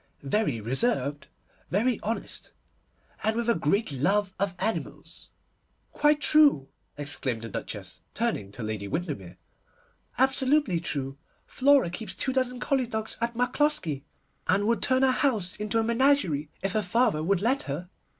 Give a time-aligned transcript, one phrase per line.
[0.23, 1.27] Very reserved,
[1.69, 2.53] very honest,
[3.23, 5.29] and with a great love of animals.'
[5.91, 9.37] 'Quite true!' exclaimed the Duchess, turning to Lady Windermere,
[10.17, 11.19] 'absolutely true!
[11.45, 14.03] Flora keeps two dozen collie dogs at Macloskie,
[14.47, 17.91] and would turn our town house into a menagerie if her father would let her.